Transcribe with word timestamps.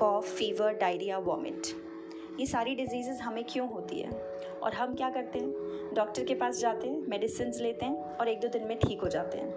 कॉफ 0.00 0.24
fever 0.24 0.72
diarrhoea 0.72 1.18
vomit 1.18 1.62
ये 2.40 2.46
सारी 2.46 2.74
disease 2.74 3.10
हमें 3.10 3.44
क्यों 3.44 3.68
होती 3.68 4.00
है? 4.00 4.10
और 4.62 4.74
हम 4.74 4.94
क्या 4.94 5.10
करते 5.10 5.38
हैं? 5.38 5.50
डॉक्टर 5.94 6.24
के 6.24 6.34
पास 6.34 6.58
जाते 6.58 6.88
हैं 6.88 7.02
मेडिसिन 7.08 7.52
लेते 7.56 7.86
हैं 7.86 8.16
और 8.16 8.28
एक 8.28 8.40
दो 8.40 8.48
दिन 8.48 8.64
में 8.64 8.78
ठीक 8.78 9.00
हो 9.00 9.08
जाते 9.08 9.38
हैं। 9.38 9.50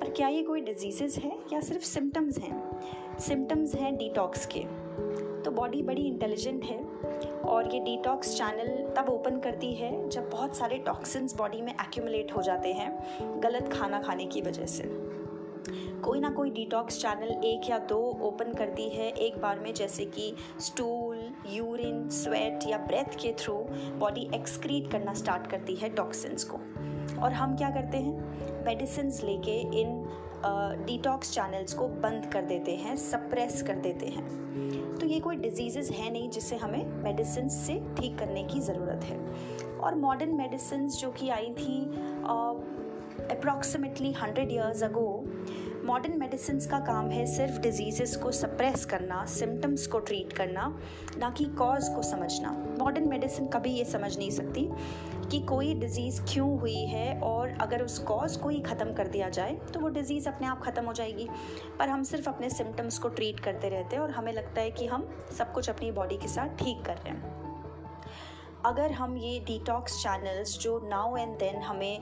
पर 0.00 0.10
क्या 0.10 0.28
ये 0.28 0.42
कोई 0.42 0.60
डिज़ीज़ 0.60 1.20
है 1.20 1.38
या 1.52 1.60
सिर्फ़ 1.60 1.84
सिम्टम्स 1.84 2.38
हैं? 2.38 2.80
सिम्टम्स 3.18 3.74
हैं 3.74 3.96
डिटॉक्स 3.96 4.46
के। 4.46 4.60
तो 5.42 5.50
बॉडी 5.50 5.82
बड़ी 5.82 6.02
इंटेलिजेंट 6.02 6.64
है 6.64 6.84
और 7.40 7.74
ये 7.74 7.80
डिटॉक्स 7.80 8.38
चैनल 8.38 8.94
तब 8.96 9.08
ओपन 9.08 9.40
करती 9.40 9.74
है 9.74 10.08
जब 10.08 10.30
बहुत 10.30 10.56
सारे 10.56 10.78
टॉक्सिन्स 10.78 11.36
बॉडी 11.36 11.62
में 11.62 11.72
एक्यूमुलेट 11.72 12.32
हो 12.36 12.42
जाते 12.42 12.72
हैं, 12.72 12.98
गलत 13.40 13.72
खाना 13.72 14.02
खाने 14.02 14.26
की 14.26 14.40
वजह 14.40 14.66
से। 14.66 15.15
कोई 16.04 16.20
ना 16.20 16.30
कोई 16.30 16.50
डिटॉक्स 16.50 17.00
चैनल 17.02 17.30
एक 17.44 17.70
या 17.70 17.78
दो 17.78 17.98
ओपन 18.22 18.52
करती 18.52 18.88
है 18.88 19.10
एक 19.10 19.40
बार 19.40 19.60
में, 19.60 19.72
जैसे 19.74 20.04
कि 20.04 20.34
स्टूल 20.60 21.34
यूरिन 21.46 22.08
स्वेट 22.08 22.66
या 22.68 22.78
ब्रेथ 22.78 23.16
के 23.22 23.32
थ्रू 23.32 23.54
बॉडी 23.98 24.28
एक्सक्रीट 24.34 24.90
करना 24.92 25.14
स्टार्ट 25.14 25.46
करती 25.46 25.74
है 25.74 25.88
टॉक्सिन्स 25.88 26.44
को। 26.44 26.58
और 27.22 27.32
हम 27.32 27.56
क्या 27.56 27.70
करते 27.70 27.98
हैं? 27.98 28.64
मेडिसिन 28.66 29.12
लेके 29.24 29.58
इन 29.80 30.02
डिटॉक्स 30.86 31.32
चैनल्स 31.34 31.74
को 31.74 31.88
बंद 31.88 32.26
कर 32.26 32.42
देते 32.42 32.74
हैं 32.76 32.96
सप्रेस 32.96 33.62
कर 33.62 33.76
देते 33.76 34.06
हैं। 34.06 34.24
तो 34.98 35.06
ये 35.06 35.20
कोई 35.20 35.36
डिज़ीज़ 35.36 35.92
है 35.92 36.10
नहीं 36.12 36.28
जिसे 36.30 36.56
हमें 36.56 36.84
मेडिसिन 37.02 37.48
से 37.48 37.74
ठीक 37.96 38.18
करने 38.18 38.42
की 38.44 38.60
ज़रूरत 38.60 39.04
है। 39.04 39.18
और 39.76 39.94
मॉडर्न 39.94 40.34
मेडिसिन 40.34 40.88
जो 40.88 41.10
कि 41.10 41.28
आई 41.28 41.50
थी 41.50 41.80
approximately 43.30 44.12
hundred 44.12 44.52
years 44.52 44.82
ago 44.82 45.24
modern 45.84 46.18
medicine 46.18 46.58
का 46.60 46.78
काम 46.78 47.10
है 47.10 47.24
सिर्फ़ 47.26 47.58
डिज़ीज़ 47.60 48.18
को 48.18 48.30
सप्रेस 48.32 48.84
करना 48.84 49.24
सिम्टम्स 49.24 49.86
को 49.86 49.98
ट्रीट 49.98 50.32
करना, 50.32 50.66
ना 51.18 51.30
कि 51.30 51.44
कॉज 51.58 51.88
को 51.88 52.02
समझना। 52.02 52.50
मॉडर्न 52.80 53.08
मेडिसिन 53.08 53.46
कभी 53.48 53.70
ये 53.70 53.84
समझ 53.84 54.16
नहीं 54.18 54.30
सकती 54.30 54.68
कि 55.30 55.40
कोई 55.40 55.74
डिज़ीज़ 55.74 56.20
क्यों 56.32 56.58
हुई 56.60 56.84
है 56.86 57.20
और 57.20 57.56
अगर 57.60 57.82
उस 57.82 57.98
कॉज 57.98 58.36
को 58.36 58.48
ही 58.48 58.60
ख़त्म 58.60 58.92
कर 58.92 59.08
दिया 59.08 59.28
जाए 59.28 59.56
तो 59.74 59.80
वो 59.80 59.88
डिज़ीज़ 59.88 60.28
अपने 60.28 60.46
आप 60.46 60.62
ख़त्म 60.62 60.84
हो 60.84 60.92
जाएगी। 60.92 61.28
पर 61.78 61.88
हम 61.88 62.02
सिर्फ़ 62.02 62.28
अपने 62.28 62.50
सिम्टम्स 62.50 62.98
को 62.98 63.08
ट्रीट 63.08 63.40
करते 63.40 63.68
रहते 63.68 63.96
हैं 63.96 64.02
और 64.02 64.10
हमें 64.10 64.32
लगता 64.32 64.60
है 64.60 64.70
कि 64.70 64.86
हम 64.86 65.08
सब 65.38 65.52
कुछ 65.52 65.70
अपनी 65.70 65.90
बॉडी 65.92 66.16
के 66.16 66.28
साथ 66.28 66.58
ठीक 66.58 66.84
कर 66.86 66.96
रहे 66.96 67.10
हैं। 67.10 67.45
अगर 68.66 68.92
हम 68.92 69.16
ये 69.16 69.38
डिटॉक्स 69.46 69.96
चैनल्स 70.02 70.58
जो 70.60 70.78
नाउ 70.84 71.16
एंड 71.16 71.36
देन 71.38 71.56
हमें 71.62 71.98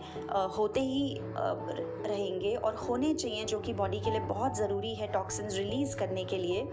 होते 0.56 0.80
ही 0.80 1.18
रहेंगे 1.20 2.54
और 2.56 2.74
होने 2.76 3.12
चाहिए, 3.14 3.44
जो 3.44 3.58
कि 3.60 3.72
बॉडी 3.74 4.00
के 4.00 4.10
लिए 4.10 4.20
बहुत 4.28 4.56
ज़रूरी 4.56 4.94
है 4.94 5.06
टॉक्सिन्स 5.12 5.56
रिलीज़ 5.56 5.96
करने 5.96 6.24
के 6.24 6.38
लिए, 6.38 6.66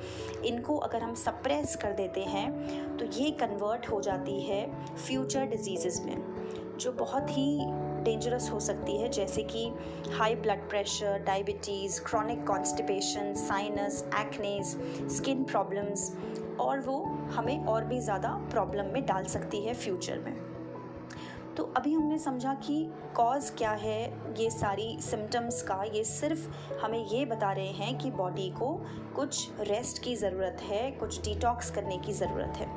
इनको 0.46 0.78
अगर 0.80 1.04
हम 1.04 1.14
सप्रेस 1.18 1.76
कर 1.82 1.94
देते 1.94 2.22
हैं 2.26 2.98
तो 2.98 3.06
ये 3.14 3.32
कन्वर्ट 3.42 3.90
हो 3.92 4.02
जाती 4.02 4.40
है 4.42 4.66
फ्यूचर 4.98 5.46
डिज़ीज़ 5.48 6.02
में, 6.02 6.78
जो 6.78 6.92
बहुत 6.94 7.30
ही 7.30 7.60
डेंजरस 8.04 8.50
हो 8.52 8.60
सकती 8.60 8.96
है, 8.98 9.10
जैसे 9.10 9.44
कि 9.44 9.68
high 10.12 10.36
blood 10.36 10.68
pressure 10.70 11.18
diabetes 11.26 12.00
chronic 12.04 12.46
constipation 12.48 13.34
sinus 13.38 14.04
acnes 14.20 14.76
skin 15.18 15.44
problems 15.44 16.12
और 16.62 16.80
वो 16.80 17.04
हमें 17.32 17.66
और 17.66 17.84
भी 17.84 18.00
ज़्यादा 18.00 18.30
प्रॉब्लम 18.52 18.94
में 18.94 19.06
डाल 19.06 19.26
सकती 19.26 19.62
है 19.66 19.74
फ्यूचर 19.74 20.20
में। 20.20 20.36
तो 21.58 21.64
अभी 21.78 21.94
हमने 21.94 22.18
समझा 22.18 22.54
कि 22.56 22.84
कॉज 23.16 23.50
क्या 23.58 23.72
है, 23.72 24.02
ये 24.40 24.50
सारी 24.50 24.98
सिम्टम्स 25.02 25.62
का, 25.62 25.82
ये 25.86 26.04
सिर्फ़ 26.04 26.48
हमें 26.82 27.06
ये 27.06 27.26
बता 27.26 27.52
रहे 27.52 27.72
हैं 27.74 27.98
कि 27.98 28.12
बॉडी 28.12 28.50
को 28.50 28.70
कुछ 29.16 29.50
रेस्ट 29.62 30.04
की 30.04 30.16
ज़रूरत 30.16 30.62
है, 30.62 30.92
कुछ 30.92 31.22
डिटॉक्स 31.24 31.72
करने 31.72 31.98
की 31.98 32.14
ज़रूरत 32.14 32.58
है। 32.58 32.70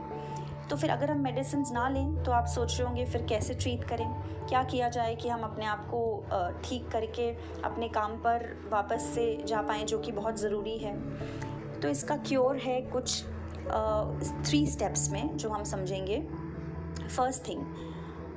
तो 0.69 0.77
फिर 0.77 0.91
अगर 0.91 1.11
हम 1.11 1.19
मेडिसिन 1.21 1.65
ना 1.73 1.89
लें 1.89 2.23
तो 2.25 2.33
आप 2.33 2.47
सोच 2.47 2.79
रहे 2.79 2.87
होंगे, 2.89 3.05
फिर 3.05 3.23
कैसे 3.23 3.55
ट्रीट 3.55 3.85
करें? 3.85 4.07
क्या 4.49 4.63
किया 4.63 4.89
जाए 4.89 5.15
कि 5.15 5.29
हम 5.29 5.43
अपने 5.43 5.67
आप 5.67 5.87
को 5.91 6.51
ठीक 6.65 6.89
करके 6.89 7.31
अपने 7.65 7.89
काम 7.89 8.17
पर 8.19 8.47
वापस 8.73 9.11
से 9.15 9.27
जा 9.47 9.61
पाएँ, 9.63 9.85
जो 9.85 9.99
कि 9.99 10.13
बहुत 10.13 10.41
ज़रूरी 10.41 10.77
है? 10.79 10.95
तो 11.81 11.89
इसका 11.89 12.17
क्योर 12.19 12.57
है 12.57 12.81
कुछ 12.83 13.25
थ्री 13.67 14.67
स्टेप्स 14.67 15.11
में 15.11 15.37
जो 15.37 15.49
हम 15.49 15.65
समझेंगे। 15.65 16.21
फ़र्स्ट 17.17 17.49
थिंग 17.49 17.61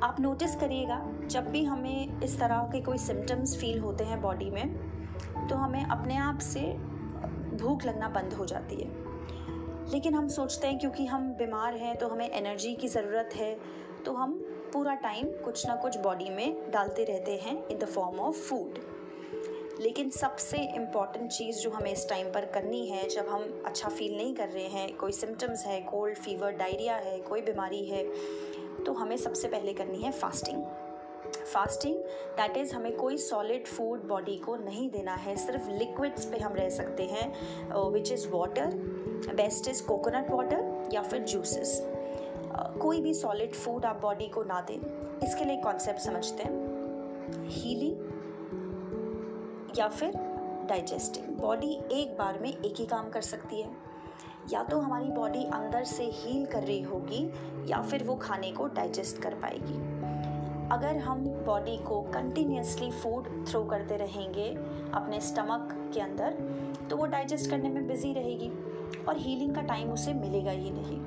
आप 0.04 0.20
नोटिस 0.20 0.56
करिएगा, 0.56 1.02
जब 1.26 1.50
भी 1.52 1.64
हमें 1.64 2.22
इस 2.22 2.40
तरह 2.40 2.70
के 2.72 2.82
कोई 2.82 2.98
सिम्टम्स 2.98 3.56
फील 3.58 3.80
होते 3.80 4.04
हैं 4.04 4.22
बॉडी 4.22 4.50
में 4.50 5.48
तो 5.48 5.56
हमें 5.56 5.84
अपने 5.86 6.18
आप 6.18 6.40
से 6.40 6.62
भूख 7.58 7.86
लगना 7.86 8.10
बंद 8.10 8.34
हो 8.34 8.46
जाती 8.46 8.76
है। 8.76 8.90
लेकिन 9.92 10.16
हम 10.16 10.28
सोचते 10.28 10.68
हैं 10.68 10.80
क्योंकि 10.80 11.06
हम 11.06 11.32
बीमार 11.34 11.76
हैं 11.76 11.96
तो 11.98 12.08
हमें 12.08 12.30
एनर्जी 12.30 12.74
की 12.76 12.88
ज़रूरत 12.88 13.30
है 13.36 13.58
तो 14.06 14.14
हम 14.14 14.34
पूरा 14.74 14.94
टाइम 14.96 15.28
कुछ 15.44 15.68
ना 15.68 15.76
कुछ 15.76 15.98
बॉडी 15.98 16.30
में 16.30 16.72
डालते 16.72 17.04
रहते 17.04 17.38
हैं 17.44 17.68
in 17.68 17.78
the 17.78 17.86
form 17.86 18.20
of 18.20 18.36
food 18.36 18.80
लेकिन 19.80 20.10
सबसे 20.10 20.58
इंपॉर्टेंट 20.76 21.32
चीज़ 21.32 21.60
जो 21.60 21.70
हमें 21.70 21.92
इस 21.92 22.08
टाइम 22.10 22.32
पर 22.32 22.46
करनी 22.46 22.86
है 22.88 23.08
जब 23.10 23.28
हम 23.28 23.64
अच्छा 23.66 23.90
फील 23.90 24.18
नहीं 24.18 24.34
कर 24.36 24.50
रहे 24.50 24.68
हैं 24.68 24.96
कोई 24.98 25.12
सिम्टम्स 25.12 25.66
है 25.66 25.80
कोल्ड 25.82 26.18
फीवर 26.18 26.52
डायरिया 26.52 26.96
है 26.96 27.20
कोई 27.20 27.42
बीमारी 27.42 27.86
है 27.86 28.04
तो 28.86 28.94
हमें 28.94 29.18
सबसे 29.18 29.48
पहले 29.48 29.74
करनी 29.74 29.98
है 29.98 30.12
फास्टिंग 30.12 30.64
फास्टिंग 31.54 31.96
दैट 32.38 32.58
इज़ 32.58 32.74
हमें 32.76 32.96
कोई 32.96 33.18
सॉलिड 33.18 33.68
फ़ूड 33.68 34.04
बॉडी 34.04 34.38
को 34.38 34.56
नहीं 34.56 34.90
देना 34.90 35.16
है 35.16 35.36
सिर्फ़ 35.36 35.70
लिक्विड्स 35.70 36.26
पे 36.26 36.38
हम 36.38 36.54
रह 36.54 36.70
सकते 36.70 37.04
हैं 37.04 37.90
which 37.92 38.12
is 38.12 38.28
water 38.28 38.76
best 39.36 39.68
is 39.68 39.84
coconut 39.84 40.32
water 40.32 40.90
या 40.94 41.02
फिर 41.02 41.20
जूसेस 41.24 41.82
uh, 41.82 42.80
कोई 42.80 43.02
भी 43.02 43.14
सॉलिड 43.14 43.54
फ़ूड 43.54 43.86
आप 43.86 44.00
बॉडी 44.02 44.28
को 44.28 44.44
ना 44.44 44.62
दें 44.62 44.80
इसके 45.28 45.46
लिए 45.46 45.58
कॉन्सेप्ट 45.58 46.00
समझते 46.00 46.44
हैं. 46.44 47.48
हीलिंग 47.50 48.17
या 49.76 49.88
फिर 49.88 50.12
डाइजेस्टिंग 50.70 51.26
बॉडी 51.38 51.72
एक 51.92 52.16
बार 52.18 52.40
में 52.40 52.50
एक 52.50 52.74
ही 52.78 52.86
काम 52.86 53.10
कर 53.10 53.22
सकती 53.22 53.62
है। 53.62 53.70
या 54.54 54.64
तो 54.64 54.80
हमारी 54.80 55.08
बॉडी 55.08 55.44
अंदर 55.44 55.84
से 55.84 56.04
हील 56.04 56.46
कर 56.46 56.64
रही 56.64 56.82
होगी, 56.82 57.34
या 57.72 57.82
फिर 57.82 58.04
वो 58.04 58.16
खाने 58.16 58.52
को 58.52 58.68
डाइजेस्ट 58.68 59.22
कर 59.22 59.34
पाएगी। 59.34 59.78
अगर 60.72 60.98
हम 60.98 61.24
बॉडी 61.46 61.78
को 61.78 62.02
कंटिन्यूसली 62.02 62.92
फ़ूड 62.92 63.48
थ्रो 63.48 63.64
करते 63.64 63.98
रहेंगे 63.98 64.50
अपने 64.94 65.22
स्टमक 65.22 65.92
के 65.94 66.00
अंदर 66.00 66.38
तो 66.90 66.98
वो 66.98 67.06
डाइजेस्ट 67.06 67.50
करने 67.50 67.70
में 67.70 67.88
बिज़ी 67.88 68.14
रहेगी 68.14 68.50
और 69.06 69.18
हीलिंग 69.18 69.56
का 69.56 69.62
टाइम 69.62 69.92
उसे 69.92 70.14
मिलेगा 70.14 70.52
ही 70.52 70.72
नहीं। 70.72 71.00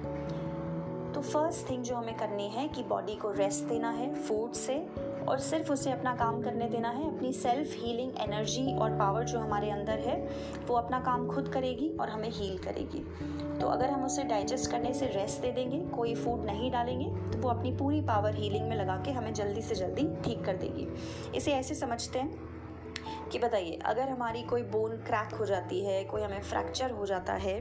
तो 1.13 1.21
फ़र्स्ट 1.21 1.71
थिंग 1.71 1.83
जो 1.83 1.97
हमें 1.97 2.17
करनी 2.17 2.49
है 2.49 2.69
कि 2.69 2.83
बॉडी 2.83 3.15
को 3.15 3.31
रेस्ट 3.31 3.65
देना 3.65 3.91
है 3.91 4.15
फ़ूड 4.15 4.53
से। 4.53 4.75
और 5.21 5.39
सिर्फ़ 5.41 5.73
उसे 5.73 5.91
अपना 5.93 6.15
काम 6.17 6.41
करने 6.43 6.69
देना 6.69 6.89
है, 6.89 7.07
अपनी 7.09 7.33
सेल्फ 7.33 7.75
हीलिंग 7.75 8.13
एनर्जी 8.21 8.75
और 8.75 8.97
पावर 8.99 9.25
जो 9.25 9.39
हमारे 9.39 9.71
अंदर 9.71 9.99
है, 9.99 10.17
वो 10.67 10.75
अपना 10.75 11.01
काम 11.01 11.27
खुद 11.29 11.49
करेगी 11.49 11.89
और 11.91 12.09
हमें 12.09 12.29
हील 12.31 12.59
करेगी। 12.59 13.05
तो 13.61 13.67
अगर 13.67 13.91
हम 13.91 14.05
उसे 14.05 14.23
डाइजेस्ट 14.25 14.71
करने 14.71 14.93
से 14.95 15.07
रेस्ट 15.07 15.41
दे 15.43 15.51
देंगे, 15.53 15.79
कोई 15.89 16.15
फ़ूड 16.15 16.45
नहीं 16.45 16.71
डालेंगे 16.71 17.07
तो 17.33 17.39
वो 17.39 17.49
अपनी 17.49 17.73
पूरी 17.73 18.01
पावर 18.03 18.35
हीलिंग 18.35 18.69
में 18.69 18.77
लगा 18.77 18.97
के 18.97 19.11
हमें 19.11 19.33
जल्दी 19.35 19.63
से 19.63 19.75
जल्दी 19.75 20.09
ठीक 20.25 20.45
कर 20.45 20.57
देगी। 20.57 20.87
इसे 21.37 21.53
ऐसे 21.53 21.75
समझते 21.75 22.19
हैं 22.19 23.29
कि 23.33 23.39
बताइए, 23.39 23.79
अगर 23.87 24.09
हमारी 24.09 24.43
कोई 24.43 24.63
बोन 24.63 24.97
क्रैक 24.99 25.35
हो 25.35 25.47
जाती 25.47 25.85
है, 25.85 26.03
कोई 26.05 26.23
हमें 26.23 26.41
फ्रैक्चर 26.41 26.91
हो 26.91 27.07
जाता 27.07 27.33
है 27.35 27.61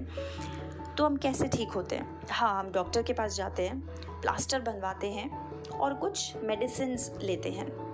तो 0.97 1.05
हम 1.05 1.17
कैसे 1.17 1.47
ठीक 1.47 1.71
होते 1.71 1.95
हैं? 1.95 2.21
हाँ 2.29 2.59
हम 2.59 2.71
डॉक्टर 2.71 3.03
के 3.03 3.13
पास 3.13 3.35
जाते 3.35 3.67
हैं 3.67 3.79
प्लास्टर 4.21 4.61
बनवाते 4.61 5.11
हैं 5.11 5.48
और 5.69 5.93
कुछ 5.93 6.33
मेडिसिन 6.43 6.97
लेते 7.21 7.49
हैं। 7.49 7.89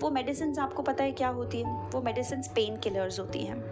वो 0.00 0.10
मेडिसिन 0.10 0.58
आपको 0.58 0.82
पता 0.82 1.04
है 1.04 1.12
क्या 1.12 1.28
होती 1.28 1.62
है? 1.62 1.90
वो 1.90 2.02
मेडिसिन 2.02 2.42
पेन 2.42 2.76
किलर्स 2.76 3.20
होती 3.20 3.38
हैं, 3.38 3.64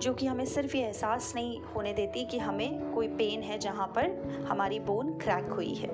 जो 0.00 0.14
कि 0.14 0.26
हमें 0.26 0.44
सिर्फ़ 0.44 0.76
ये 0.76 0.84
एहसास 0.84 1.32
नहीं 1.34 1.60
होने 1.60 1.92
देती 1.92 2.24
कि 2.24 2.38
हमें 2.38 2.92
कोई 2.92 3.08
पेन 3.08 3.42
है 3.42 3.58
जहाँ 3.58 3.86
पर 3.86 4.10
हमारी 4.48 4.80
बोन 4.80 5.12
क्रैक 5.12 5.44
हुई 5.44 5.74
है। 5.74 5.88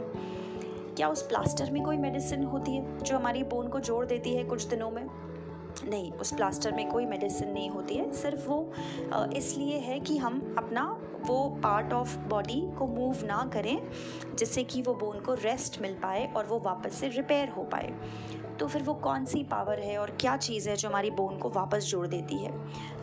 क्या 0.96 1.08
उस 1.08 1.22
प्लास्टर 1.22 1.70
में 1.70 1.82
कोई 1.82 1.96
मेडिसिन 1.96 2.44
होती 2.44 2.76
है, 2.76 2.98
जो 2.98 3.16
हमारी 3.16 3.42
बोन 3.42 3.68
को 3.68 3.80
जोड़ 3.80 4.06
देती 4.06 4.34
है 4.34 4.44
कुछ 4.44 4.64
दिनों 4.64 4.90
में? 4.90 5.25
नहीं, 5.84 6.12
उस 6.12 6.32
प्लास्टर 6.32 6.72
में 6.72 6.88
कोई 6.88 7.06
मेडिसिन 7.06 7.48
नहीं 7.48 7.70
होती 7.70 7.94
है। 7.94 8.12
सिर्फ़ 8.12 8.48
वो 8.48 8.72
इसलिए 9.36 9.78
है 9.78 10.00
कि 10.00 10.16
हम 10.16 10.54
अपना 10.58 10.84
वो 11.26 11.48
पार्ट 11.62 11.92
ऑफ़ 11.92 12.16
बॉडी 12.18 12.60
को 12.78 12.86
मूव 12.86 13.24
ना 13.24 13.50
करें, 13.54 13.78
जिससे 14.34 14.64
कि 14.64 14.82
वो 14.82 14.94
बोन 14.94 15.20
को 15.20 15.34
रेस्ट 15.34 15.80
मिल 15.82 15.94
पाए 15.94 16.32
और 16.36 16.46
वो 16.46 16.58
वापस 16.58 16.94
से 16.94 17.08
रिपेयर 17.08 17.48
हो 17.48 17.62
पाए। 17.62 17.92
तो 18.60 18.66
फिर 18.66 18.82
वो 18.82 18.94
कौन 18.94 19.24
सी 19.24 19.42
पावर 19.44 19.80
है 19.80 19.98
और 19.98 20.10
क्या 20.10 20.36
चीज़ 20.36 20.68
है 20.68 20.76
जो 20.76 20.88
हमारी 20.88 21.10
बोन 21.10 21.38
को 21.38 21.50
वापस 21.50 21.84
जोड़ 21.84 22.06
देती 22.06 22.36
है? 22.36 22.50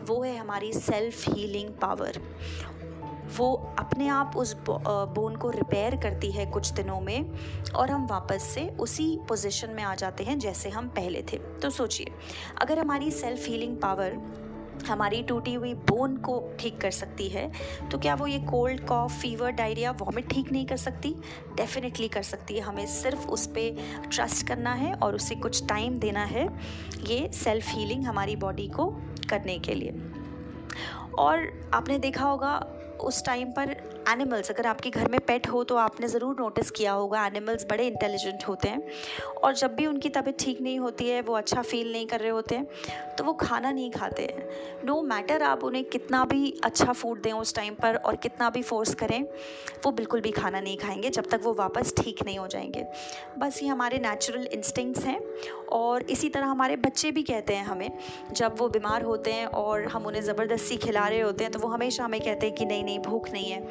वो 0.04 0.22
है 0.22 0.36
हमारी 0.36 0.72
सेल्फ 0.72 1.28
हीलिंग 1.28 1.68
पावर 1.68 2.20
वो 3.36 3.52
अपने 3.78 4.08
आप 4.08 4.36
उस 4.36 4.54
बोन 4.68 5.36
को 5.36 5.50
रिपेयर 5.50 5.96
करती 5.96 6.30
है 6.30 6.46
कुछ 6.46 6.72
दिनों 6.72 7.00
में 7.00 7.30
और 7.74 7.90
हम 7.90 8.06
वापस 8.06 8.42
से 8.44 8.68
उसी 8.80 9.06
पोजीशन 9.28 9.70
में 9.70 9.82
आ 9.82 9.94
जाते 9.94 10.24
हैं 10.24 10.38
जैसे 10.38 10.70
हम 10.70 10.88
पहले 10.90 11.22
थे। 11.22 11.38
तो 11.62 11.70
सोचिए, 11.70 12.12
अगर 12.62 12.78
हमारी 12.78 13.10
सेल्फ 13.10 13.46
हीलिंग 13.48 13.76
पावर 13.76 14.18
हमारी 14.88 15.22
टूटी 15.22 15.52
हुई 15.54 15.72
बोन 15.88 16.16
को 16.16 16.40
ठीक 16.60 16.80
कर 16.80 16.90
सकती 16.90 17.28
है 17.28 17.50
तो 17.90 17.98
क्या 17.98 18.14
वो 18.14 18.26
ये 18.26 18.38
cold 18.40 18.84
cough 18.86 19.12
fever 19.20 19.50
diarrhoea 19.52 19.90
vomit 19.92 20.28
ठीक 20.30 20.50
नहीं 20.52 20.66
कर 20.66 20.76
सकती? 20.76 21.14
डेफिनेटली 21.56 22.08
कर 22.08 22.22
सकती 22.22 22.54
है। 22.54 22.60
हमें 22.60 22.86
सिर्फ़ 22.86 23.26
उस 23.28 23.46
पर 23.48 24.08
ट्रस्ट 24.12 24.46
करना 24.46 24.72
है 24.72 24.92
और 24.94 25.14
उसे 25.14 25.34
कुछ 25.34 25.66
टाइम 25.68 25.98
देना 25.98 26.24
है 26.24 26.48
ये 27.04 27.28
सेल्फ 27.34 27.68
हीलिंग 27.68 28.04
हमारी 28.04 28.36
बॉडी 28.36 28.66
को 28.68 28.86
करने 29.30 29.58
के 29.58 29.74
लिए। 29.74 29.92
और 31.18 31.48
आपने 31.74 31.98
देखा 31.98 32.24
होगा 32.24 32.54
उस 33.04 33.24
टाइम 33.24 33.52
पर 33.52 33.74
एनिमल्स 34.08 34.50
अगर 34.50 34.66
आपके 34.66 34.90
घर 34.90 35.08
में 35.08 35.18
पेट 35.20 35.48
हो 35.48 35.62
तो 35.64 35.76
आपने 35.76 36.08
ज़रूर 36.08 36.36
नोटिस 36.40 36.70
किया 36.70 36.92
होगा 36.92 37.26
एनिमल्स 37.26 37.66
बड़े 37.70 37.86
इंटेलिजेंट 37.86 38.44
होते 38.48 38.68
हैं 38.68 38.82
और 39.36 39.54
जब 39.54 39.74
भी 39.74 39.86
उनकी 39.86 40.08
तबीयत 40.08 40.38
ठीक 40.40 40.60
नहीं 40.60 40.78
होती 40.78 41.08
है, 41.08 41.20
वो 41.20 41.34
अच्छा 41.34 41.62
फील 41.62 41.92
नहीं 41.92 42.06
कर 42.06 42.20
रहे 42.20 42.30
होते 42.30 42.54
हैं 42.54 43.16
तो 43.16 43.24
वो 43.24 43.32
खाना 43.34 43.70
नहीं 43.70 43.90
खाते 43.90 44.22
हैं। 44.22 44.48
नो 44.84 44.94
no 44.94 45.08
मैटर 45.08 45.42
आप 45.42 45.64
उन्हें 45.64 45.84
कितना 45.84 46.24
भी 46.24 46.52
अच्छा 46.64 46.92
फ़ूड 46.92 47.20
दें 47.22 47.32
उस 47.32 47.54
टाइम 47.54 47.74
पर 47.74 47.96
और 47.96 48.16
कितना 48.16 48.48
भी 48.50 48.62
फोर्स 48.62 48.94
करें, 48.94 49.22
वो 49.84 49.90
बिल्कुल 49.92 50.20
भी 50.20 50.30
खाना 50.30 50.60
नहीं 50.60 50.76
खाएँगे 50.78 51.10
जब 51.10 51.26
तक 51.26 51.40
वो 51.44 51.52
वापस 51.54 51.94
ठीक 51.96 52.22
नहीं 52.24 52.38
हो 52.38 52.46
जाएँगे। 52.46 52.84
बस 53.38 53.62
ये 53.62 53.68
हमारे 53.68 53.98
नेचुरल 53.98 54.46
इंस्टिंक्ट्स 54.52 55.04
हैं 55.04 55.18
और 55.72 56.02
इसी 56.10 56.28
तरह 56.28 56.46
हमारे 56.46 56.76
बच्चे 56.78 57.10
भी 57.10 57.22
कहते 57.22 57.54
हैं 57.54 57.64
हमें, 57.64 57.90
जब 58.32 58.56
वो 58.58 58.68
बीमार 58.68 59.02
होते 59.02 59.32
हैं 59.32 59.46
और 59.46 59.86
हम 59.88 60.06
उन्हें 60.06 60.22
ज़बरदस्ती 60.22 60.76
खिला 60.76 61.06
रहे 61.08 61.20
होते 61.20 61.44
हैं 61.44 61.52
तो 61.52 61.58
वो 61.58 61.68
हमेशा 61.68 62.04
हमें 62.04 62.20
कहते 62.20 62.46
हैं 62.46 62.54
कि 62.56 62.64
नहीं 62.64 62.84
नहीं, 62.84 62.98
भूख 63.00 63.30
नहीं 63.32 63.50
है। 63.50 63.62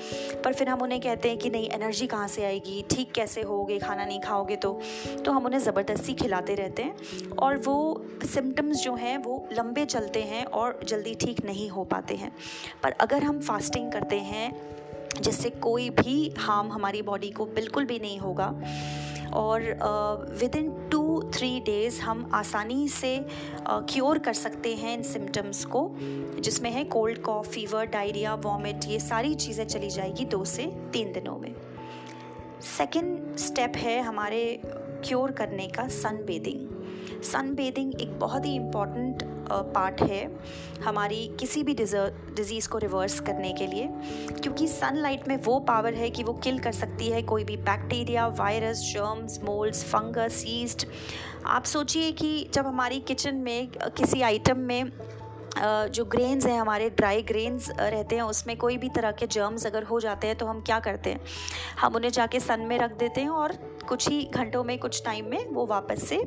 पर 0.43 0.53
फिर 0.53 0.69
हम 0.69 0.81
उन्हें 0.81 1.01
कहते 1.01 1.29
हैं 1.29 1.37
कि 1.37 1.49
नहीं 1.49 1.69
एनर्जी 1.69 2.07
कहाँ 2.07 2.27
से 2.27 2.45
आएगी? 2.45 2.85
ठीक 2.91 3.11
कैसे 3.11 3.41
होगे? 3.41 3.79
खाना 3.79 4.05
नहीं 4.05 4.21
खाओगे 4.21 4.55
तो? 4.55 4.79
तो 5.25 5.31
हम 5.31 5.45
उन्हें 5.45 5.59
ज़बरदस्ती 5.59 6.13
खिलाते 6.13 6.55
रहते 6.55 6.83
हैं 6.83 7.29
और 7.29 7.57
वो 7.57 8.05
सिम्टम्स 8.25 8.83
जो 8.83 8.95
हैं, 8.95 9.17
वो 9.17 9.47
लंबे 9.53 9.85
चलते 9.85 10.21
हैं 10.21 10.45
और 10.45 10.79
जल्दी 10.87 11.15
ठीक 11.15 11.45
नहीं 11.45 11.69
हो 11.69 11.83
पाते 11.83 12.15
हैं। 12.15 12.31
पर 12.83 12.91
अगर 12.91 13.23
हम 13.23 13.39
फास्टिंग 13.39 13.91
करते 13.91 14.19
हैं, 14.19 14.73
जिससे 15.21 15.49
कोई 15.49 15.89
भी 15.89 16.33
हार्म 16.37 16.71
हमारी 16.71 17.01
बॉडी 17.01 17.29
को 17.29 17.45
बिल्कुल 17.45 17.85
भी 17.85 17.99
नहीं 17.99 18.19
होगा 18.19 18.53
और 19.33 19.61
with 20.41 20.55
in 20.55 20.69
two 20.91 21.01
three 21.33 21.59
days 21.59 21.99
हम 22.01 22.29
आसानी 22.33 22.87
से 22.89 23.17
क्योर 23.69 24.19
कर 24.19 24.33
सकते 24.33 24.75
हैं 24.75 24.93
इन 24.93 25.03
सिम्टम्स 25.03 25.63
को, 25.65 25.89
जिसमें 26.39 26.69
है 26.71 26.83
cold 26.85 27.21
cough 27.21 27.47
fever 27.47 27.85
diarrhoea 27.85 28.33
vomit 28.43 28.85
ये 28.87 28.99
सारी 28.99 29.33
चीज़ें 29.35 29.65
चली 29.65 29.89
जाएगी 29.89 30.25
दो 30.25 30.43
से 30.45 30.65
तीन 30.93 31.11
दिनों 31.13 31.37
में। 31.37 31.53
सेकेंड 32.77 33.35
स्टेप 33.37 33.77
है 33.77 34.01
हमारे 34.01 34.61
क्योर 34.65 35.31
करने 35.31 35.67
का 35.67 35.87
सन 35.91 36.23
बेदिंग 36.25 37.21
सन 37.23 37.53
बेदिंग 37.55 38.01
एक 38.01 38.19
बहुत 38.19 38.45
ही 38.45 38.55
इंपॉर्टेंट 38.55 39.23
पार्ट 39.51 40.01
है 40.01 40.25
हमारी 40.83 41.25
किसी 41.39 41.63
भी 41.63 41.73
डिज़ीज़ 41.73 42.69
को 42.69 42.77
रिवर्स 42.77 43.19
करने 43.19 43.51
के 43.53 43.67
लिए, 43.67 43.87
क्योंकि 44.41 44.67
सनलाइट 44.67 45.27
में 45.27 45.37
वो 45.37 45.59
पावर 45.59 45.93
है 45.93 46.09
कि 46.09 46.23
वो 46.23 46.33
किल 46.33 46.59
कर 46.59 46.71
सकती 46.71 47.09
है 47.09 47.21
कोई 47.23 47.43
भी 47.43 47.57
bacteria 47.63 48.27
virus 48.39 48.81
germs 48.93 49.39
moulds 49.43 49.83
fungus 49.83 50.43
yeast 50.47 50.87
आप 51.45 51.63
सोचिए 51.65 52.11
कि 52.11 52.49
जब 52.53 52.67
हमारी 52.67 52.99
किचन 52.99 53.35
में 53.35 53.67
किसी 53.97 54.21
आइटम 54.21 54.59
में 54.59 54.91
जो 55.57 56.03
ग्रेन्स 56.05 56.45
हैं 56.45 56.59
हमारे 56.59 56.89
ड्राई 56.89 57.21
ग्रेन्स 57.21 57.69
रहते 57.71 58.15
हैं, 58.15 58.23
उसमें 58.23 58.55
कोई 58.57 58.77
भी 58.77 58.89
तरह 58.89 59.11
के 59.11 59.27
जर्म्स 59.27 59.65
अगर 59.65 59.83
हो 59.83 59.99
जाते 59.99 60.27
हैं 60.27 60.35
तो 60.35 60.45
हम 60.45 60.61
क्या 60.61 60.79
करते 60.79 61.09
हैं? 61.09 61.19
हम 61.79 61.95
उन्हें 61.95 62.11
जाके 62.11 62.39
सन 62.39 62.59
में 62.59 62.77
रख 62.79 62.97
देते 62.97 63.21
हैं 63.21 63.29
और 63.29 63.53
कुछ 63.83 64.07
ही 64.09 64.23
घंटों 64.25 64.63
में, 64.63 64.77
कुछ 64.79 65.03
टाइम 65.05 65.29
में 65.29 65.47
वो 65.49 65.65
वापस 65.65 66.03
से 66.03 66.17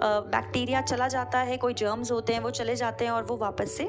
बैक्टीरिया 0.00 0.80
चला 0.82 1.08
जाता 1.08 1.38
है, 1.40 1.56
कोई 1.56 1.74
जर्म्स 1.74 2.10
होते 2.12 2.32
हैं, 2.32 2.40
वो 2.40 2.50
चले 2.52 2.74
जाते 2.76 3.04
हैं 3.04 3.12
और 3.12 3.24
वो 3.24 3.36
वापस 3.36 3.76
से 3.76 3.88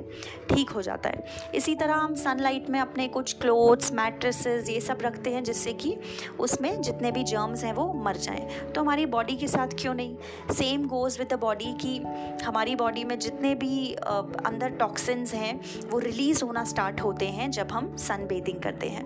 ठीक 0.50 0.70
हो 0.70 0.82
जाता 0.82 1.10
है। 1.10 1.52
इसी 1.56 1.76
तरह 1.76 1.94
हम 1.96 2.16
सनलाइट 2.16 2.70
में 2.70 2.80
अपने 2.80 3.08
कुछ 3.08 3.34
क्लोथ्स 3.34 3.92
मैट्रेसेस 3.94 4.70
ये 4.70 4.80
सब 4.82 5.02
रखते 5.02 5.30
हैं 5.30 5.44
जिससे 5.44 5.74
कि 5.76 5.96
उसमें 6.40 6.82
जितने 6.82 7.12
भी 7.12 7.24
जर्म्स 7.24 7.64
हैं 7.64 7.74
वो 7.74 7.92
मर 7.96 8.18
जाएँ। 8.18 8.72
तो 8.72 8.82
हमारी 8.82 9.06
बॉडी 9.08 9.36
के 9.36 9.48
साथ 9.48 9.76
क्यों 9.80 9.94
नहीं? 9.94 10.16
Same 10.52 10.88
goes 10.88 11.20
with 11.20 11.34
the 11.34 11.40
body 11.40 11.74
कि 11.82 11.98
हमारी 12.46 12.76
बॉडी 12.76 13.04
में 13.04 13.18
जितने 13.20 13.54
भी 13.56 13.94
अंदर 13.94 14.70
टॉक्सिन्स 14.80 15.34
हैं, 15.34 15.60
वो 15.90 16.00
रिलीज़ 16.00 16.44
होना 16.44 16.64
स्टार्ट 16.66 17.02
होते 17.02 17.28
हैं 17.30 17.50
जब 17.52 17.72
हम 17.72 17.96
सन 17.98 18.26
बेदिंग 18.28 18.62
करते 18.62 18.88
हैं। 18.90 19.06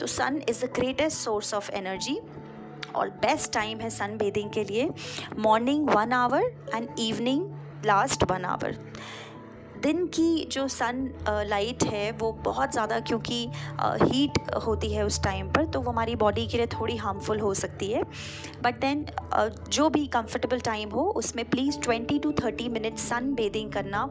तो 0.00 0.06
sun 0.08 0.40
is 0.48 0.64
the 0.64 0.68
greatest 0.74 1.18
source 1.18 1.54
of 1.54 1.70
energy 1.72 2.18
और 2.96 3.08
बेस्ट 3.08 3.52
टाइम 3.52 3.80
है 3.80 3.90
सन 3.90 4.16
बेदिंग 4.16 4.50
के 4.50 4.64
लिए। 4.64 4.88
Morning 5.38 5.90
one 5.90 6.12
hour 6.12 6.42
and 6.74 6.88
evening 6.98 7.50
last 7.86 8.24
one 8.30 8.44
hour 8.44 8.76
दिन 9.82 10.06
की 10.08 10.44
जो 10.52 10.66
सन 10.68 11.08
लाइट 11.48 11.82
है, 11.84 12.10
वो 12.12 12.30
बहुत 12.44 12.72
ज़्यादा 12.72 12.98
क्योंकि 13.00 13.46
हीट 13.80 14.38
होती 14.64 14.92
है 14.92 15.04
उस 15.06 15.22
टाइम 15.24 15.48
पर 15.52 15.66
तो 15.66 15.80
वो 15.80 15.90
हमारी 15.90 16.14
बॉडी 16.16 16.46
के 16.46 16.56
लिए 16.56 16.66
थोड़ी 16.68 16.96
हार्मफुल 16.96 17.40
हो 17.40 17.52
सकती 17.54 17.86
है। 17.86 18.02
बट 18.62 18.80
देन 18.80 19.04
जो 19.70 19.88
भी 19.90 20.06
कंफर्टेबल 20.08 20.60
टाइम 20.60 20.90
हो, 20.90 21.02
उसमें 21.16 21.44
please 21.50 21.78
twenty 21.80 22.18
to 22.18 22.32
thirty 22.34 22.68
minute 22.68 22.98
sun 22.98 23.32
bathing 23.34 23.72
करना 23.72 24.02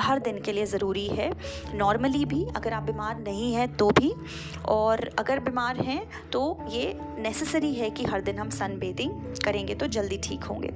हर 0.00 0.18
दिन 0.20 0.40
के 0.40 0.52
लिए 0.52 0.66
ज़रूरी 0.66 1.06
है। 1.08 1.30
नॉर्मली 1.74 2.24
भी, 2.24 2.44
अगर 2.56 2.72
आप 2.72 2.82
बीमार 2.82 3.18
नहीं 3.20 3.52
हैं 3.54 3.72
तो 3.76 3.90
भी। 3.90 4.12
और 4.68 5.08
अगर 5.18 5.40
बीमार 5.40 5.80
हैं 5.82 6.02
तो 6.32 6.44
ये 6.70 6.96
नेसेसरी 7.18 7.74
है 7.74 7.90
कि 7.90 8.04
हर 8.04 8.20
दिन 8.22 8.38
हम 8.38 8.50
सन 8.52 8.78
बेदिंग 8.78 9.12
करेंगे 9.44 9.74
तो 9.74 9.86
जल्दी 9.88 10.18
ठीक 10.24 10.44
होंगे। 10.44 10.72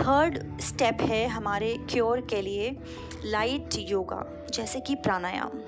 थर्ड 0.00 0.60
स्टेप 0.60 1.00
है 1.00 1.26
हमारे 1.26 1.76
क्योर 1.90 2.20
के 2.20 2.42
लिए 2.42 2.76
लाइट 3.24 3.68
योगा 3.78 4.46
जैसे 4.54 4.80
कि 4.80 4.94
प्राणायाम। 4.94 5.60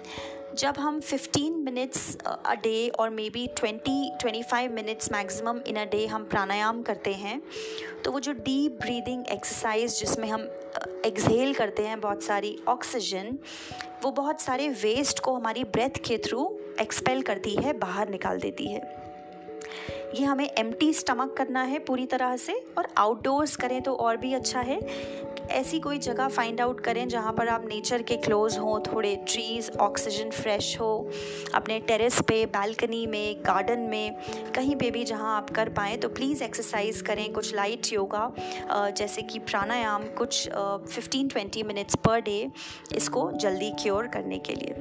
जब 0.54 0.74
हम 0.78 1.00
15 1.00 1.50
मिनट्स 1.50 2.16
अ 2.26 2.54
डे 2.54 2.88
और 2.88 3.10
maybe 3.30 3.48
20 3.56 4.10
25 4.24 4.70
minutes 4.70 5.12
maximum 5.12 5.60
in 5.66 5.76
a 5.76 5.84
day 5.84 6.06
हम 6.06 6.24
प्राणायाम 6.24 6.82
करते 6.82 7.12
हैं 7.12 7.42
तो 8.04 8.12
वो 8.12 8.20
जो 8.20 8.32
डीप 8.32 8.78
ब्रीदिंग 8.80 9.26
एक्सरसाइज 9.26 9.98
जिसमें 10.00 10.28
हम 10.28 10.42
एक्सहेल 11.06 11.54
करते 11.54 11.82
हैं 11.82 12.00
बहुत 12.00 12.22
सारी 12.22 12.58
ऑक्सीजन 12.68 13.38
वो 14.04 14.10
बहुत 14.10 14.40
सारे 14.40 14.68
वेस्ट 14.68 15.20
को 15.20 15.34
हमारी 15.34 15.64
ब्रेथ 15.64 15.98
के 16.04 16.18
थ्रू 16.18 16.58
एक्सपेल 16.80 17.22
करती 17.22 17.54
है, 17.54 17.72
बाहर 17.72 18.08
निकाल 18.08 18.40
देती 18.40 18.66
है। 18.66 18.80
ये 20.14 20.24
हमें 20.24 20.48
एमटी 20.48 20.92
स्टमक 20.94 21.34
करना 21.36 21.62
है 21.62 21.78
पूरी 21.78 22.06
तरह 22.06 22.36
से 22.36 22.54
और 22.78 22.88
आउटडोर्स 22.98 23.56
करें 23.56 23.80
तो 23.82 23.94
और 23.96 24.16
भी 24.16 24.32
अच्छा 24.34 24.60
है। 24.60 24.80
ऐसी 25.50 25.78
कोई 25.80 25.98
जगह 25.98 26.28
फाइंड 26.28 26.60
आउट 26.60 26.80
करें 26.80 27.06
जहाँ 27.08 27.32
पर 27.32 27.48
आप 27.48 27.64
नेचर 27.68 28.02
के 28.02 28.16
क्लोज 28.16 28.58
हों, 28.58 28.78
थोड़े 28.82 29.14
ट्रीज़ 29.28 29.70
ऑक्सीजन 29.78 30.30
फ्रेश 30.30 30.76
हो, 30.80 31.10
अपने 31.54 31.78
टेरेस 31.80 32.20
पे 32.28 32.44
बालकनी 32.46 33.06
में 33.06 33.36
गार्डन 33.46 33.80
में, 33.80 34.14
कहीं 34.54 34.76
पे 34.76 34.90
भी 34.90 35.04
जहाँ 35.04 35.36
आप 35.36 35.50
कर 35.50 35.68
पाएँ 35.68 35.96
तो 35.96 36.08
प्लीज़ 36.08 36.44
एक्सरसाइज 36.44 37.00
करें, 37.00 37.32
कुछ 37.32 37.54
लाइट 37.54 37.92
योगा 37.92 38.32
जैसे 38.90 39.22
कि 39.22 39.38
प्राणायाम, 39.40 40.04
कुछ 40.18 40.48
fifteen 40.48 41.28
twenty 41.28 41.62
minutes 41.62 41.96
per 42.04 42.20
day 42.20 42.50
इसको 42.94 43.30
जल्दी 43.32 43.70
क्योर 43.82 44.06
करने 44.06 44.38
के 44.40 44.54
लिए। 44.54 44.74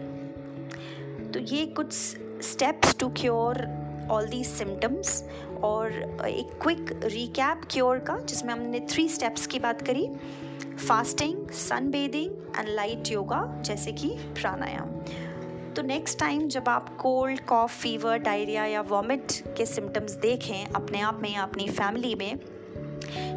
तो 1.31 1.39
ये 1.55 1.65
कुछ 1.67 1.93
steps 2.43 2.95
to 2.99 3.09
cure 3.17 3.65
all 4.11 4.27
the 4.27 4.43
symptoms 4.43 5.23
और 5.63 5.91
एक 6.27 6.61
क्विक 6.61 6.99
रिकैप 7.03 7.61
क्योर 7.71 7.99
का, 7.99 8.17
जिसमें 8.19 8.53
हमने 8.53 8.79
थ्री 8.79 9.09
स्टेप्स 9.09 9.47
की 9.47 9.59
बात 9.59 9.81
करी. 9.81 10.09
Fasting 10.87 11.49
sun 11.49 11.89
bathing 11.89 12.31
and 12.59 12.69
light 12.69 13.03
yoga 13.07 13.61
जैसे 13.65 13.91
कि 13.91 14.09
प्राणायाम. 14.09 14.89
तो 15.73 15.81
नेक्स्ट 15.81 16.19
टाइम 16.19 16.47
जब 16.47 16.63
आप 16.67 16.97
कोल्ड 16.97 17.39
कॉफ 17.39 17.81
फीवर 17.81 18.17
डायरिया 18.17 18.65
या 18.65 18.81
वॉमिट 18.81 19.31
के 19.57 19.65
सिम्टम्स 19.65 20.11
देखें 20.11 20.65
अपने 20.65 21.01
आप 21.01 21.19
में 21.21 21.33
या 21.33 21.43
अपनी 21.43 21.67
फैमिली 21.67 22.15
में 22.15 22.39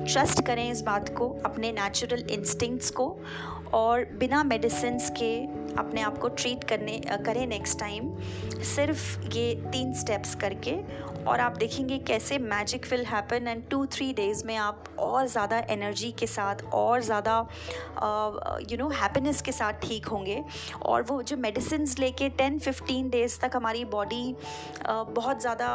ट्रस्ट 0.04 0.46
करें 0.46 0.70
इस 0.70 0.80
बात 0.82 1.08
को, 1.16 1.28
अपने 1.44 1.72
नेचुरल 1.72 2.20
इंस्टिंक्ट्स 2.30 2.90
को. 2.90 3.16
और 3.74 4.04
बिना 4.18 4.42
मेडिसिन 4.44 4.98
के 5.18 5.34
अपने 5.78 6.00
आप 6.00 6.18
को 6.18 6.28
ट्रीट 6.30 6.64
करने 6.64 7.00
करें 7.24 7.46
नेक्स्ट 7.46 7.78
टाइम 7.78 8.12
सिर्फ़ 8.64 9.26
ये 9.26 9.54
तीन 9.72 9.92
स्टेप्स 9.94 10.34
करके 10.34 10.74
और 11.24 11.40
आप 11.40 11.56
देखेंगे 11.56 11.98
कैसे 12.06 12.38
magic 12.38 12.86
will 12.90 13.04
happen 13.06 13.48
and 13.48 13.62
two 13.70 13.84
three 13.86 14.12
days 14.12 14.44
में 14.46 14.56
आप 14.56 14.84
और 14.98 15.26
ज़्यादा 15.26 15.58
एनर्जी 15.70 16.10
के 16.12 16.26
साथ 16.26 16.64
और 16.74 17.02
ज़्यादा 17.02 17.38
यू 18.70 18.78
नो 18.78 18.88
हैप्पीनेस 18.92 19.42
के 19.42 19.52
साथ 19.52 19.80
ठीक 19.82 20.06
होंगे 20.06 20.42
और 20.82 21.02
वो 21.02 21.22
जो 21.22 21.36
मेडिसिन 21.38 21.86
लेके 21.98 22.28
टेन 22.38 22.58
फिफ्टीन 22.58 23.10
डेज़ 23.10 23.38
तक 23.40 23.56
हमारी 23.56 23.84
बॉडी 23.86 24.24
uh, 24.32 25.04
बहुत 25.10 25.40
ज़्यादा 25.40 25.68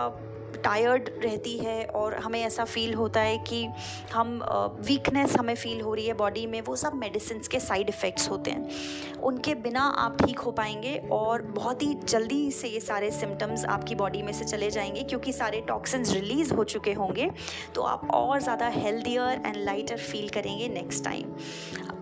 टायर्ड 0.56 1.10
रहती 1.24 1.58
है 1.58 1.86
और 1.86 2.16
हमें 2.16 2.42
ऐसा 2.42 2.64
फील 2.64 2.94
होता 2.94 3.22
है 3.22 3.38
कि 3.38 3.68
हम 4.14 4.40
वीकनेस 4.80 5.38
हमें 5.38 5.56
फील 5.56 5.82
हो 5.82 5.94
रही 5.94 6.08
है 6.08 6.14
बॉडी 6.14 6.46
में 6.46 6.62
वो 6.62 6.76
सब 6.76 6.94
मेडिसिन 6.94 7.42
के 7.52 7.60
साइड 7.60 7.90
इफ़ेक्ट्स 7.90 8.30
होते 8.30 8.52
हैं। 8.52 8.70
उनके 9.16 9.56
बिना 9.56 9.82
आप 9.82 10.26
ठीक 10.26 10.40
हो 10.40 10.52
पाएँगे 10.52 11.10
और 11.12 11.42
बहुत 11.42 11.84
ही 11.84 11.94
जल्दी 11.94 12.52
से 12.52 12.68
ये 12.68 12.80
सारे 12.80 13.12
सिम्टम्स 13.12 13.66
आपकी 13.66 13.96
बॉडी 13.96 14.22
में 14.22 14.34
से 14.34 14.46
चले 14.46 14.72
जाएँगे 14.72 15.04
क्योंकि 15.04 15.34
सारे 15.34 15.62
टॉक्सिन्स 15.62 16.14
रिलीज़ 16.14 16.54
हो 16.54 16.64
चुके 16.64 16.94
होंगे 16.94 17.32
तो 17.76 17.82
आप 17.82 18.12
और 18.12 18.42
ज़्यादा 18.42 18.68
हेल्दियर 18.68 19.42
एंड 19.46 19.56
लाइटर 19.58 19.98
फील 19.98 20.30
करेंगे 20.30 20.68
नेक्स्ट 20.68 21.04
टाइम 21.04 21.34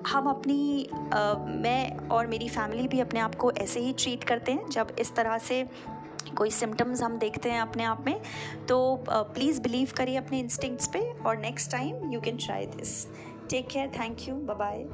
हम 0.07 0.27
अपनी 0.27 0.89
आ, 1.13 1.33
मैं 1.33 2.09
और 2.09 2.27
मेरी 2.27 2.49
फैमिली 2.49 2.87
भी 2.87 2.99
अपने 2.99 3.19
आप 3.19 3.35
को 3.35 3.51
ऐसे 3.51 3.79
ही 3.79 3.93
ट्रीट 3.93 4.23
करते 4.23 4.51
हैं 4.51 4.69
जब 4.69 4.95
इस 4.99 5.15
तरह 5.15 5.37
से 5.37 5.65
कोई 6.35 6.49
सिम्टम्स 6.51 7.01
हम 7.01 7.17
देखते 7.17 7.51
हैं 7.51 7.61
अपने 7.61 7.83
आप 7.83 8.03
में 8.07 8.19
तो 8.67 8.79
प्लीज़ 9.09 9.61
बिलीव 9.61 9.91
करिए 9.97 10.17
अपने 10.17 10.39
इंस्टिंक्ट्स 10.39 10.87
पे 10.93 11.01
और 11.25 11.37
next 11.37 11.71
time 11.71 12.11
you 12.11 12.21
can 12.21 12.37
try 12.37 12.65
this 12.65 13.05
take 13.49 13.67
care 13.67 13.91
thank 13.99 14.27
you 14.27 14.35
bye 14.35 14.85